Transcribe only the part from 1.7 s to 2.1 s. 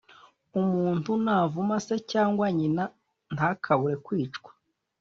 se